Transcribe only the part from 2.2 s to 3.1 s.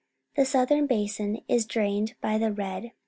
by the Red.